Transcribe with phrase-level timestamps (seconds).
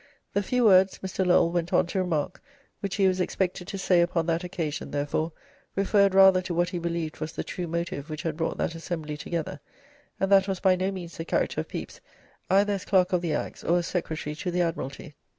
[0.33, 1.23] The few words, Mr.
[1.23, 2.41] Lowell went on to remark,
[2.79, 5.31] which he was expected to say upon that occasion, therefore,
[5.75, 9.15] referred rather to what he believed was the true motive which had brought that assembly
[9.15, 9.59] together,
[10.19, 12.01] and that was by no means the character of Pepys
[12.49, 15.13] either as Clerk of the Acts or as Secretary to the Admiralty.